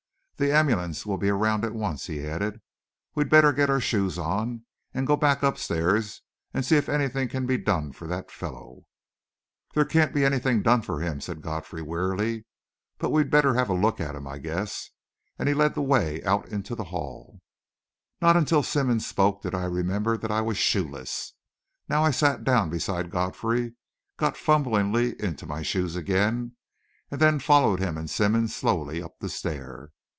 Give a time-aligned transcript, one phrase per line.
[0.37, 2.61] "The ambulance will be around at once," he added.
[3.13, 7.45] "We'd better get our shoes on, and go back upstairs, and see if anything can
[7.45, 8.87] be done for that fellow."
[9.75, 12.47] "There can't anything be done for him," said Godfrey wearily;
[12.97, 14.89] "but we'd better have a look at him, I guess,"
[15.37, 17.39] and he led the way out into the hall.
[18.19, 21.33] Not until Simmonds spoke did I remember that I was shoeless.
[21.87, 23.75] Now I sat down beside Godfrey,
[24.17, 26.55] got fumblingly into my shoes again,
[27.11, 29.91] and then followed him and Simmonds slowly up the stair.